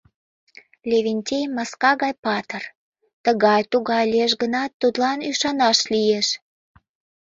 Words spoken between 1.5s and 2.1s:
маска